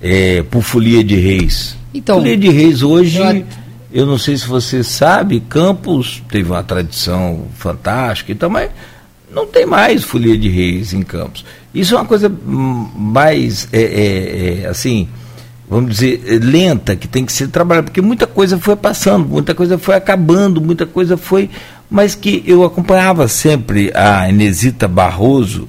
[0.00, 1.76] é, por Folia de Reis.
[1.94, 3.44] Então, Folia de Reis hoje, eu...
[3.92, 8.70] eu não sei se você sabe, Campos teve uma tradição fantástica e tal, mas
[9.32, 11.44] não tem mais Folia de Reis em Campos.
[11.74, 15.08] Isso é uma coisa mais, é, é, é, assim,
[15.68, 19.78] vamos dizer, lenta, que tem que ser trabalhada, porque muita coisa foi passando, muita coisa
[19.78, 21.48] foi acabando, muita coisa foi.
[21.90, 25.68] Mas que eu acompanhava sempre a Inesita Barroso,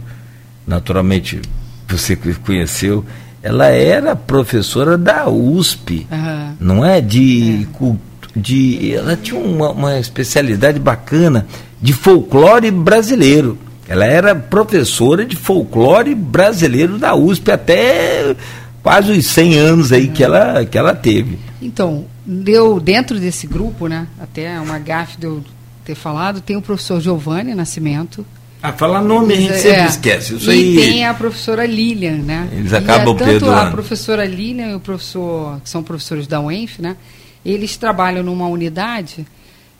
[0.65, 1.41] naturalmente
[1.87, 3.03] você conheceu,
[3.41, 6.55] ela era professora da USP, uhum.
[6.59, 7.01] não é?
[7.01, 7.95] De, é.
[8.35, 11.47] De ela tinha uma, uma especialidade bacana
[11.81, 13.57] de folclore brasileiro.
[13.87, 18.35] Ela era professora de folclore brasileiro da USP até
[18.81, 21.37] quase os 100 anos aí que ela, que ela teve.
[21.61, 25.43] Então, deu dentro desse grupo, né, até uma gafe de eu
[25.85, 28.25] ter falado, tem o professor Giovanni Nascimento,
[28.65, 29.85] ah, falar nome a gente sempre é.
[29.87, 30.35] esquece.
[30.35, 30.75] Isso e aí...
[30.77, 32.47] tem a professora Lilian, né?
[32.53, 36.39] Eles acabam e, é, Tanto a professora Lilian e o professor, que são professores da
[36.39, 36.95] UENF, né?
[37.45, 39.25] Eles trabalham numa unidade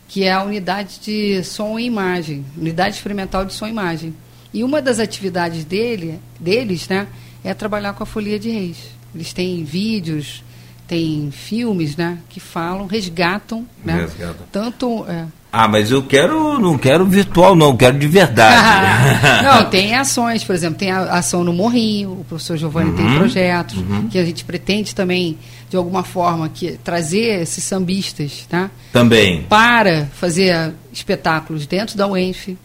[0.08, 4.14] que é a unidade de som e imagem, unidade experimental de som e imagem.
[4.52, 7.08] E uma das atividades dele, deles, né,
[7.42, 8.76] é trabalhar com a folia de reis.
[9.14, 10.44] Eles têm vídeos,
[10.86, 14.44] têm filmes, né, que falam, resgatam, né, Resgata.
[14.52, 15.24] tanto é,
[15.56, 18.60] ah, mas eu quero, não quero virtual, não, quero de verdade.
[19.44, 23.14] não, tem ações, por exemplo, tem a ação no Morrinho, o professor Giovanni uhum, tem
[23.14, 24.08] projetos uhum.
[24.08, 25.38] que a gente pretende também,
[25.74, 28.70] de alguma forma, que trazer esses sambistas, tá?
[28.92, 29.42] Também.
[29.42, 32.56] Para fazer espetáculos dentro da UENF,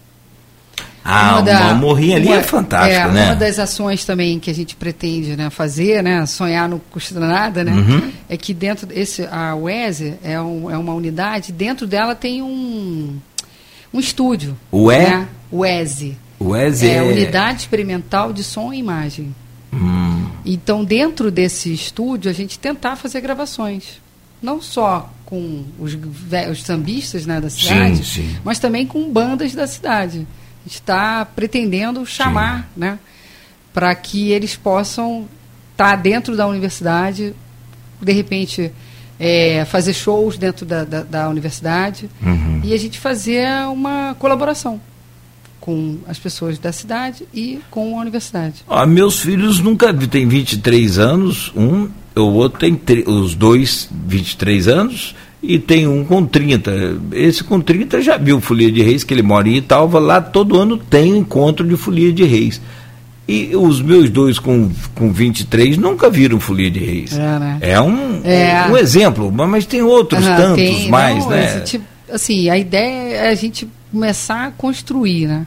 [1.04, 3.26] ah, uma, da, uma morrinha ali é uma, é fantástico, é, né?
[3.26, 7.64] Uma das ações também que a gente pretende né, fazer, né, sonhar não custa nada,
[7.64, 7.72] né?
[7.72, 8.12] Uhum.
[8.30, 13.18] É que dentro esse a UESE é, um, é uma unidade, dentro dela tem um
[13.92, 14.56] um estúdio.
[14.72, 15.10] O é?
[15.10, 15.28] Né?
[15.52, 16.16] UESE.
[16.40, 19.34] UESE é, é Unidade Experimental de Som e Imagem.
[20.52, 24.02] Então, dentro desse estúdio, a gente tentar fazer gravações.
[24.42, 25.96] Não só com os,
[26.52, 28.38] os sambistas né, da cidade, sim, sim.
[28.44, 30.26] mas também com bandas da cidade
[30.66, 32.80] está pretendendo chamar, Sim.
[32.80, 33.00] né,
[33.72, 35.28] para que eles possam
[35.72, 37.36] estar tá dentro da universidade,
[38.02, 38.72] de repente
[39.20, 42.62] é, fazer shows dentro da, da, da universidade uhum.
[42.64, 44.82] e a gente fazer uma colaboração
[45.60, 48.64] com as pessoas da cidade e com a universidade.
[48.68, 55.16] Ah, meus filhos nunca têm 23 anos, um, o outro tem os dois 23 anos
[55.42, 57.00] e tem um com 30.
[57.14, 60.58] Esse com 30 já viu Folia de Reis, que ele mora em Italva, lá todo
[60.58, 62.62] ano tem encontro de Folia de Reis.
[63.28, 67.14] E os meus dois com, com 23 nunca viram Folia de Reis.
[67.14, 67.58] É, né?
[67.62, 68.68] é, um, é.
[68.70, 71.60] um exemplo, mas tem outros uhum, tantos tem, mais, não, né?
[71.60, 75.46] Gente, assim, a ideia é a gente começar a construir, né?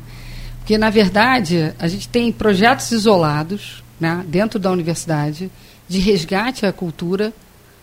[0.59, 5.51] Porque, na verdade, a gente tem projetos isolados né, dentro da universidade
[5.89, 7.33] de resgate à cultura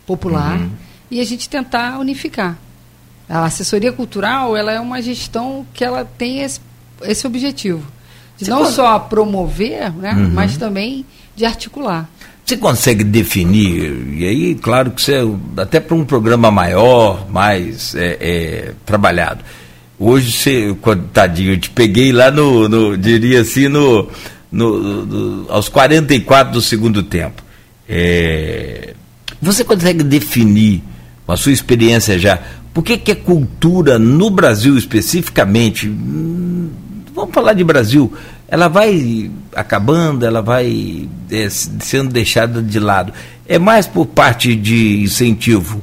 [0.05, 0.59] popular.
[0.59, 2.57] Uhum e a gente tentar unificar.
[3.27, 6.59] A assessoria cultural ela é uma gestão que ela tem esse,
[7.03, 7.85] esse objetivo
[8.37, 8.73] de você não pode...
[8.73, 10.29] só promover, né, uhum.
[10.33, 12.09] mas também de articular.
[12.45, 15.19] Você consegue definir, e aí, claro que você,
[15.55, 19.43] até para um programa maior, mais é, é, trabalhado.
[19.99, 20.77] Hoje, você,
[21.11, 24.07] tadinho, eu te peguei lá no, no diria assim, no,
[24.49, 27.43] no, no, aos 44 do segundo tempo.
[27.87, 28.93] É,
[29.41, 30.81] você consegue definir
[31.25, 32.39] com a sua experiência já,
[32.73, 36.69] por que, que a cultura no Brasil especificamente, hum,
[37.13, 38.13] vamos falar de Brasil,
[38.47, 43.11] ela vai acabando, ela vai é, sendo deixada de lado.
[43.47, 45.81] É mais por parte de incentivo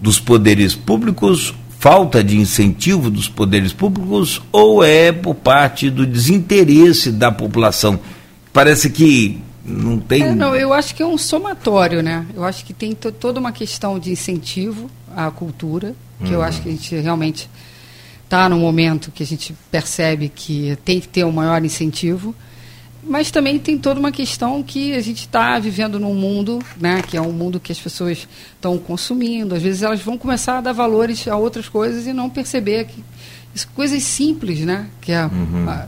[0.00, 7.12] dos poderes públicos, falta de incentivo dos poderes públicos, ou é por parte do desinteresse
[7.12, 7.98] da população?
[8.52, 10.22] Parece que não tem.
[10.22, 12.26] É, não, eu acho que é um somatório, né?
[12.34, 16.34] Eu acho que tem toda uma questão de incentivo à cultura, que uhum.
[16.34, 17.48] eu acho que a gente realmente
[18.24, 22.34] está num momento que a gente percebe que tem que ter um maior incentivo,
[23.02, 27.16] mas também tem toda uma questão que a gente está vivendo num mundo, né, que
[27.16, 29.54] é um mundo que as pessoas estão consumindo.
[29.54, 33.04] Às vezes elas vão começar a dar valores a outras coisas e não perceber que
[33.74, 35.68] coisas simples, né, que é uhum.
[35.68, 35.86] a,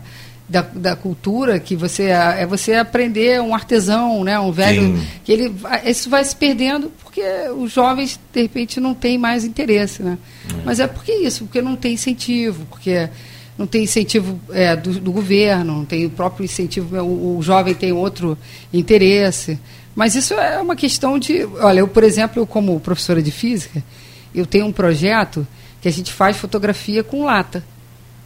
[0.48, 5.06] da, da cultura que você é você aprender um artesão, né, um velho Sim.
[5.24, 7.22] que ele isso vai se perdendo porque
[7.56, 10.16] os jovens de repente não têm mais interesse, né?
[10.48, 10.62] É.
[10.64, 13.08] Mas é porque isso, porque não tem incentivo, porque
[13.60, 17.74] não tem incentivo é, do, do, governo, não tem o próprio incentivo, o, o, jovem
[17.74, 18.38] tem outro
[18.72, 19.58] interesse.
[19.94, 21.44] Mas isso é uma questão de.
[21.60, 23.84] Olha, eu, por exemplo, eu, como professora de física,
[24.34, 25.46] eu tenho um projeto
[25.78, 27.62] que a gente faz fotografia com lata.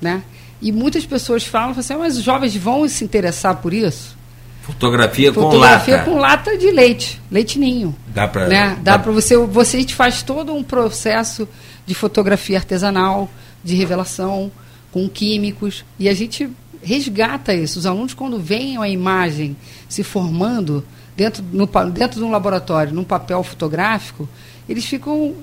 [0.00, 0.22] Né?
[0.62, 4.16] E muitas pessoas falam assim, ah, mas os jovens vão se interessar por isso?
[4.62, 5.50] Fotografia, com lata.
[5.50, 7.92] Fotografia com lata de leite, leite ninho.
[8.06, 8.78] Dá para né?
[8.80, 11.48] Dá, dá para você, você a gente faz todo um processo
[11.84, 13.28] de fotografia artesanal,
[13.64, 14.52] de revelação,
[14.94, 16.48] com químicos, e a gente
[16.80, 17.80] resgata isso.
[17.80, 19.56] Os alunos, quando veem a imagem
[19.88, 20.84] se formando
[21.16, 24.28] dentro, no, dentro de um laboratório, num papel fotográfico,
[24.68, 25.34] eles ficam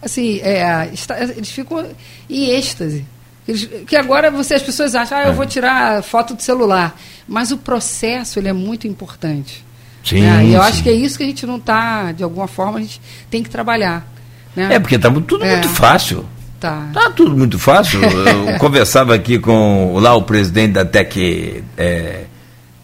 [0.00, 0.90] assim, é,
[1.36, 1.86] eles ficam
[2.30, 3.04] em êxtase.
[3.46, 5.34] Eles, que agora você, as pessoas acham, ah, eu é.
[5.34, 6.98] vou tirar foto do celular.
[7.28, 9.62] Mas o processo ele é muito importante.
[10.02, 10.46] Sim, né?
[10.46, 10.68] E eu sim.
[10.68, 13.42] acho que é isso que a gente não está, de alguma forma, a gente tem
[13.42, 14.10] que trabalhar.
[14.56, 14.76] Né?
[14.76, 15.52] É, porque está tudo é.
[15.52, 16.26] muito fácil.
[16.64, 16.88] Tá.
[16.94, 18.00] tá tudo muito fácil.
[18.02, 22.22] Eu conversava aqui com lá o presidente da Tec, é,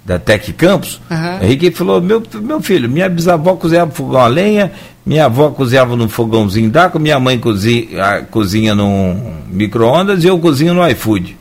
[0.05, 1.43] da Tec Campos, uhum.
[1.43, 4.71] Henrique falou, meu, meu filho, minha bisavó cozinhava fogão a lenha,
[5.07, 10.75] minha avó cozinhava no fogãozinho d'água, minha mãe cozinha, cozinha num micro-ondas e eu cozinho
[10.75, 11.39] no iFood.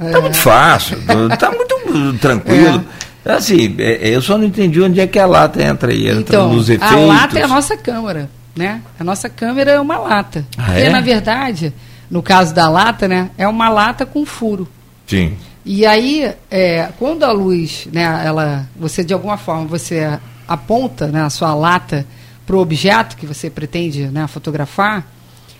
[0.00, 0.10] É.
[0.10, 0.96] Tá muito fácil,
[1.40, 2.84] tá muito tranquilo.
[3.24, 3.32] É.
[3.32, 6.54] Assim, é, eu só não entendi onde é que a lata entra aí, entra então,
[6.54, 6.96] nos efeitos.
[6.96, 8.82] A lata é a nossa câmera né?
[8.98, 10.44] A nossa câmera é uma lata.
[10.56, 10.90] Ah, Porque, é?
[10.90, 11.72] na verdade,
[12.10, 14.68] no caso da lata, né, é uma lata com furo.
[15.06, 15.36] Sim.
[15.64, 21.22] E aí, é, quando a luz, né, ela, você de alguma forma você aponta né,
[21.22, 22.06] a sua lata
[22.46, 25.06] para o objeto que você pretende né, fotografar,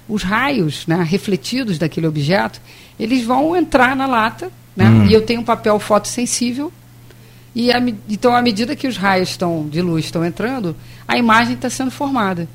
[0.08, 2.60] os raios né, refletidos daquele objeto,
[2.98, 5.06] eles vão entrar na lata, né, hum.
[5.06, 6.72] e eu tenho um papel fotossensível,
[7.54, 10.74] e a, então à medida que os raios estão de luz estão entrando,
[11.06, 12.48] a imagem está sendo formada.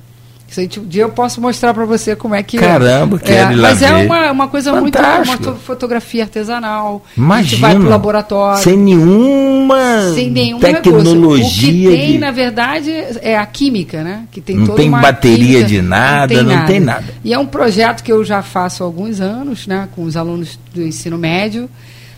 [0.58, 2.58] Um dia eu posso mostrar para você como é que.
[2.58, 5.28] Caramba, que é, Mas é uma, uma coisa Fantástico.
[5.28, 5.50] muito.
[5.50, 7.04] Uma fotografia artesanal.
[7.18, 7.40] Imagina.
[7.40, 8.64] A gente vai para o laboratório.
[8.64, 11.90] Sem nenhuma, sem tecnologia.
[11.90, 12.18] O que tem, de...
[12.20, 14.26] na verdade, é a química, né?
[14.32, 16.68] Que tem não tem bateria química, de nada, não, tem, não nada.
[16.68, 17.06] tem nada.
[17.24, 19.90] E é um projeto que eu já faço há alguns anos, né?
[19.94, 21.70] Com os alunos do ensino médio.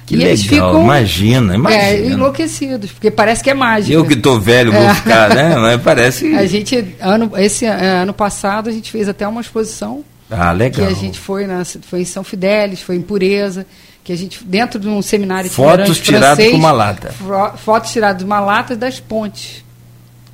[0.07, 1.83] Que e legal, ficam, imagina, imagina.
[1.83, 3.93] É, enlouquecidos, porque parece que é mágica.
[3.93, 4.95] Eu que estou velho vou é.
[4.95, 5.53] ficar, né?
[5.59, 6.33] Mas parece.
[6.33, 10.05] A gente, ano, esse é, ano passado, a gente fez até uma exposição.
[10.31, 10.87] Ah, legal.
[10.87, 13.65] Que a gente foi, na, foi em São Fidélis, foi em Pureza,
[14.01, 17.13] que a gente, dentro de um seminário Fotos tiradas com uma lata.
[17.57, 19.66] Fotos tiradas de uma lata e das pontes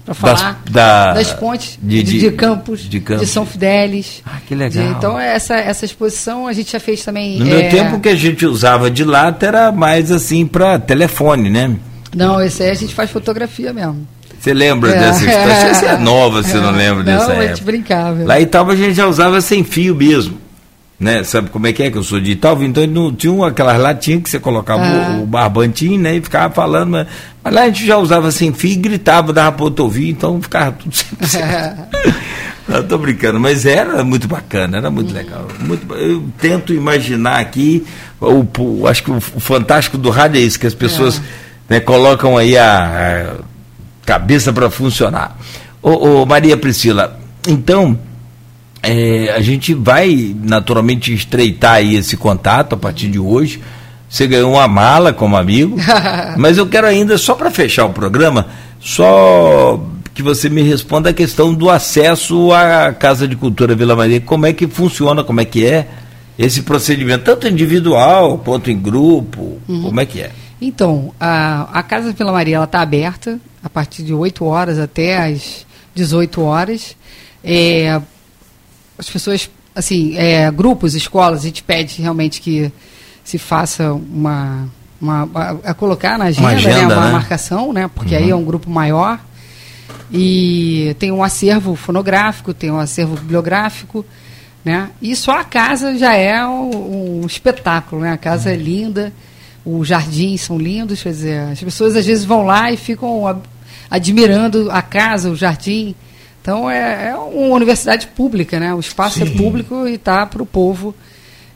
[0.05, 4.21] para falar das, da, das pontes de, de, de, campos, de, Campos, de São Fidélis.
[4.25, 4.85] Ah, que legal.
[4.91, 7.39] então, essa, essa exposição a gente já fez também.
[7.39, 7.61] No é...
[7.61, 11.75] meu tempo que a gente usava de lata era mais assim para telefone, né?
[12.15, 14.07] Não, esse aí a gente faz fotografia mesmo.
[14.39, 15.73] Você lembra é, dessa expressão?
[15.73, 17.45] Você é nova, você é, não lembra dessa não, época.
[17.45, 18.23] a gente brincava.
[18.25, 20.42] Lá em Italva a gente já usava sem fio mesmo
[21.03, 21.23] né?
[21.23, 22.63] Sabe como é que é que eu sou de Italva?
[22.63, 25.17] Então não tinha aquelas latinhas que você colocava ah.
[25.17, 26.15] o, o, barbantinho, né?
[26.15, 27.07] E ficava falando, mas,
[27.43, 30.41] mas, lá a gente já usava sem fio e gritava, dava para outro ouvir, então
[30.41, 31.27] ficava tudo sempre.
[32.67, 35.45] não, tô brincando, mas era muito bacana, era muito legal.
[35.59, 37.85] Muito, eu tento imaginar aqui,
[38.19, 41.21] o, o acho que o, o, fantástico do rádio é isso, que as pessoas
[41.69, 41.73] é.
[41.75, 45.37] né, colocam aí a, a cabeça para funcionar.
[45.81, 47.99] Ô, ô, Maria Priscila, então
[48.83, 53.61] é, a gente vai naturalmente estreitar aí esse contato a partir de hoje.
[54.09, 55.77] Você ganhou uma mala como amigo,
[56.37, 58.47] mas eu quero ainda, só para fechar o programa,
[58.79, 59.81] só
[60.13, 64.21] que você me responda a questão do acesso à Casa de Cultura Vila Maria.
[64.21, 65.87] Como é que funciona, como é que é
[66.37, 69.83] esse procedimento, tanto individual quanto em grupo, uhum.
[69.83, 70.31] como é que é?
[70.61, 75.65] Então, a, a Casa Vila Maria está aberta a partir de 8 horas até as
[75.95, 76.95] 18 horas.
[77.43, 77.99] É,
[78.97, 82.71] as pessoas, assim, é, grupos, escolas, a gente pede realmente que
[83.23, 84.67] se faça uma.
[85.01, 87.11] uma a, a colocar na agenda, uma, agenda, né, uma né?
[87.11, 87.89] marcação, né?
[87.93, 88.23] Porque uhum.
[88.23, 89.19] aí é um grupo maior.
[90.11, 94.05] E tem um acervo fonográfico, tem um acervo bibliográfico,
[94.63, 94.89] né?
[95.01, 98.11] E só a casa já é um, um espetáculo, né?
[98.11, 98.55] A casa uhum.
[98.55, 99.13] é linda,
[99.65, 103.41] os jardins são lindos, quer dizer, as pessoas às vezes vão lá e ficam
[103.89, 105.95] admirando a casa, o jardim.
[106.43, 108.73] Então é, é uma universidade pública, né?
[108.73, 109.33] O espaço é Sim.
[109.33, 110.93] é público e está para o povo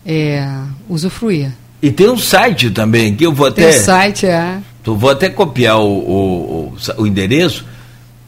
[0.05, 0.47] é,
[0.87, 1.51] usufruir.
[1.81, 3.69] E tem um site também, que eu vou até.
[3.69, 4.59] Tem um site, é.
[4.85, 7.65] Eu vou até copiar o, o, o, o endereço.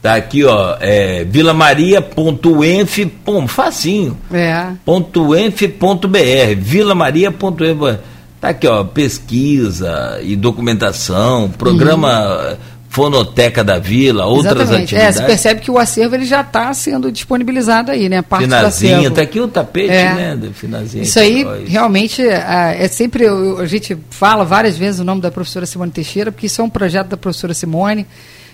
[0.02, 3.10] Tá aqui, ó, é vilamaria.enf,
[3.48, 4.18] facinho.
[4.30, 4.66] É.
[4.86, 6.18] .enf.br,
[6.58, 7.98] vilamaria.enf.
[8.38, 12.50] Tá aqui, ó, pesquisa e documentação, programa.
[12.50, 14.94] Uhum Fonoteca da Vila, outras Exatamente.
[14.96, 15.16] atividades.
[15.16, 18.20] É, você percebe que o acervo ele já está sendo disponibilizado aí, né?
[18.20, 19.14] Parte Finazinha, do acervo.
[19.14, 20.12] tá aqui o tapete, É.
[20.14, 20.36] né?
[20.36, 20.52] Do.
[21.00, 23.26] Isso aí, realmente, é, é sempre.
[23.28, 26.68] A gente fala várias vezes o nome da professora Simone Teixeira, porque isso é um
[26.68, 28.04] projeto da professora Simone,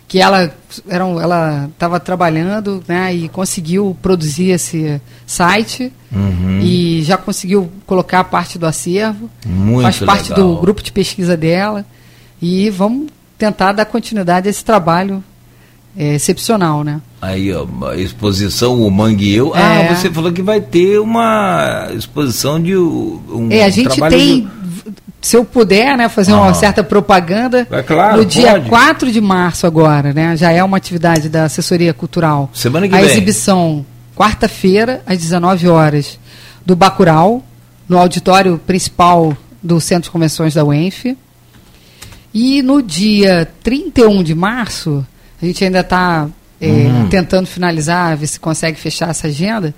[0.07, 0.53] que ela
[1.73, 6.61] estava trabalhando né, e conseguiu produzir esse site Uhum.
[6.63, 9.29] e já conseguiu colocar parte do acervo.
[9.45, 10.47] Muito faz parte legal.
[10.55, 11.85] do grupo de pesquisa dela.
[12.41, 15.23] E vamos tentar dar continuidade a esse trabalho
[15.97, 17.01] é, excepcional, né?
[17.23, 19.53] Aí, ó, a exposição O Mangue e Eu.
[19.55, 19.95] Ah, É.
[19.95, 24.49] você falou que vai ter uma exposição de um É, a gente tem, de-
[25.23, 26.41] se eu puder, né, fazer Ah.
[26.43, 28.69] uma certa propaganda, É claro, no dia pode.
[28.69, 32.51] 4 de março agora, né, já é uma atividade da assessoria cultural.
[32.53, 33.07] Semana que a vem.
[33.11, 36.19] exibição, quarta-feira, às 19 horas,
[36.65, 37.43] do Bacurau,
[37.89, 41.17] no auditório principal do Centro de Convenções da UENF.
[42.39, 45.07] E no dia 31 de março,
[45.41, 46.29] a gente ainda está
[46.61, 47.09] Hum.
[47.09, 49.75] tentando finalizar, ver se consegue fechar essa agenda,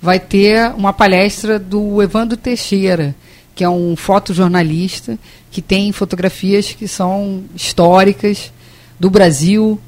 [0.00, 3.14] vai ter uma palestra do Evandro Teixeira,
[3.54, 5.18] que é um fotojornalista
[5.50, 8.52] que tem fotografias que são históricas
[9.00, 9.80] do Brasil,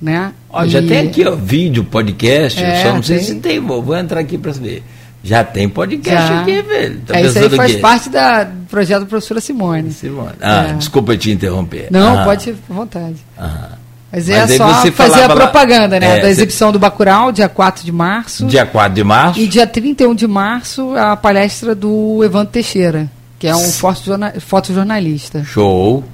[0.00, 0.32] né?
[0.50, 2.60] Ó, já E- tem aqui, ó, vídeo, podcast.
[2.62, 3.26] É, só não sei tem.
[3.26, 4.82] se tem, vou, vou entrar aqui para saber.
[5.24, 6.40] Já tem podcast Já.
[6.42, 7.00] aqui, velho.
[7.06, 9.92] Tá é, isso aí faz parte da, do projeto da professora Simone.
[9.92, 10.32] Simone.
[10.40, 10.72] Ah, É.
[10.74, 11.86] desculpa te interromper.
[11.90, 13.16] Não, Ah, pode, à vontade.
[13.38, 13.70] ah.
[14.14, 16.06] Mas é Mas aí só você fazer a falava propaganda, né?
[16.06, 18.44] É, da você- exibição do Bacurau, dia 4 de março.
[18.46, 19.40] Dia 4 de março.
[19.40, 25.42] E dia 31 de março, a palestra do Evandro Teixeira, que é um fotojorna- fotojornalista,
[25.44, 26.04] Show.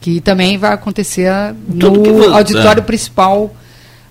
[0.00, 1.30] que também vai acontecer
[1.78, 2.84] Tudo no vo- auditório é.
[2.84, 3.54] principal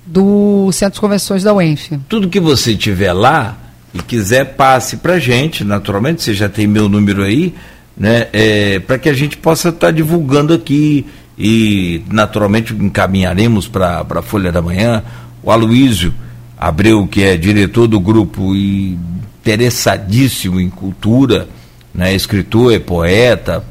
[0.06, 1.98] do Centro de Convenções da UENF.
[2.10, 3.58] Tudo que você tiver lá
[3.94, 7.54] e quiser, passe pra gente, naturalmente, você já tem meu número aí,
[7.96, 8.28] né?
[8.34, 11.06] É, para que a gente possa estar divulgando aqui
[11.38, 15.04] e naturalmente encaminharemos para a Folha da Manhã.
[15.44, 16.14] O Aloísio
[16.58, 18.98] Abreu, que é diretor do grupo e
[19.42, 21.48] interessadíssimo em cultura,
[21.94, 22.16] né?
[22.16, 23.64] escritor, é poeta,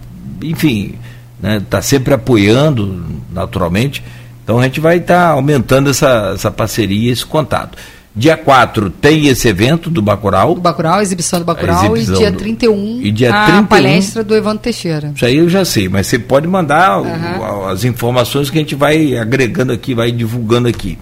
[0.43, 0.95] enfim,
[1.43, 4.03] está sempre apoiando, naturalmente.
[4.45, 7.79] Então a gente vai estar aumentando essa, essa parceria, esse contato.
[8.15, 10.55] Dia 4 tem esse evento do Bacurau.
[10.55, 13.67] Do Bacurau, a exibição do Bacurau, exibição e dia do- 31, e dia a 31
[13.67, 15.13] palestra do Evandro Teixeira.
[15.17, 17.71] Isso aí eu já sei, mas você pode mandar Aham.
[17.71, 20.99] as informações que a gente vai agregando aqui, vai divulgando aqui.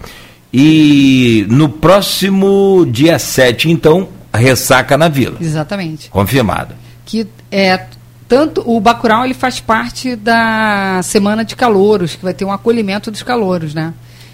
[0.53, 5.37] E no próximo dia 7, então, ressaca na vila.
[5.41, 6.09] Exatamente.
[6.09, 6.75] Confirmada.
[7.05, 7.85] que é
[8.27, 13.11] tanto o Bacurau ele faz parte da semana de calouros, que vai ter um acolhimento
[13.11, 13.93] dos calouros, né?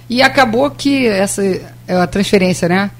[0.09, 1.43] E acabou que essa
[1.87, 2.91] é a transferência, né,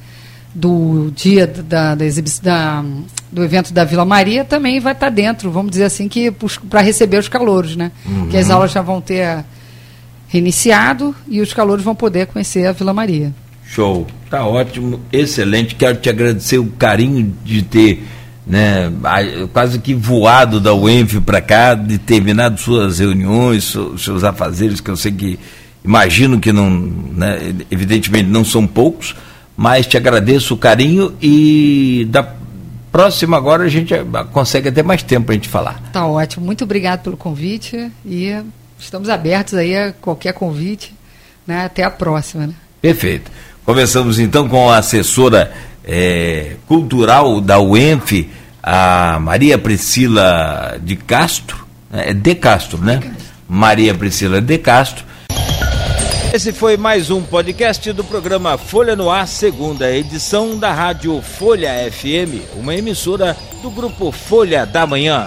[0.53, 2.83] do dia da, da exibição da,
[3.31, 6.33] do evento da Vila Maria também vai estar dentro, vamos dizer assim, que
[6.69, 7.91] para receber os calouros, né?
[8.31, 9.45] Que as aulas já vão ter
[10.27, 13.33] reiniciado e os calouros vão poder conhecer a Vila Maria.
[13.65, 14.07] Show.
[14.29, 15.75] Tá ótimo, excelente.
[15.75, 18.03] Quero te agradecer o carinho de ter
[18.45, 18.91] né,
[19.53, 24.95] quase que voado da UENF para cá, de terminado suas reuniões, seus afazeres, que eu
[24.95, 25.39] sei que
[25.87, 29.15] imagino que não, né, evidentemente não são poucos,
[29.55, 32.35] mas te agradeço o carinho e da
[32.91, 33.93] próxima agora a gente
[34.31, 35.81] consegue até mais tempo para a gente falar.
[35.93, 36.45] Tá ótimo.
[36.45, 38.35] Muito obrigado pelo convite e
[38.77, 40.93] estamos abertos aí a qualquer convite.
[41.45, 41.63] Né?
[41.63, 42.47] Até a próxima.
[42.47, 42.53] Né?
[42.81, 43.31] Perfeito.
[43.63, 45.53] Conversamos então com a assessora
[45.85, 48.29] eh, cultural da UENF,
[48.61, 52.99] a Maria Priscila de Castro, é de Castro, né?
[53.47, 55.06] Maria Priscila de Castro.
[56.37, 61.71] Esse foi mais um podcast do programa Folha no Ar, segunda edição da Rádio Folha
[61.91, 65.25] FM, uma emissora do grupo Folha da Manhã.